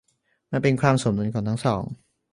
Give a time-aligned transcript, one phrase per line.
[0.51, 1.83] มันเป็นความสมดุลของทั้งสอง